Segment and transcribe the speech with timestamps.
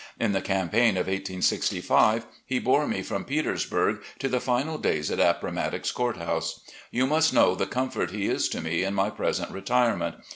[0.19, 5.19] In the campaign of 1865, he bore me from Petersburg to the final days at
[5.19, 6.61] Appomattox Court House.
[6.89, 10.15] You must know the comfort he is to me in my present retirement.